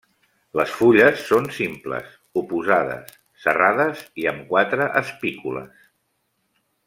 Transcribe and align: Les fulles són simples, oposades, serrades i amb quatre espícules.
Les 0.59 0.71
fulles 0.77 1.19
són 1.31 1.49
simples, 1.57 2.15
oposades, 2.41 3.13
serrades 3.45 4.01
i 4.23 4.27
amb 4.33 4.49
quatre 4.55 4.89
espícules. 5.03 5.85